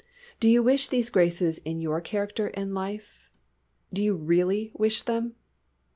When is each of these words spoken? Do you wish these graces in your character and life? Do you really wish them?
Do 0.39 0.49
you 0.49 0.63
wish 0.63 0.87
these 0.89 1.11
graces 1.11 1.59
in 1.63 1.79
your 1.79 2.01
character 2.01 2.47
and 2.55 2.73
life? 2.73 3.29
Do 3.93 4.03
you 4.03 4.15
really 4.15 4.71
wish 4.73 5.03
them? 5.03 5.35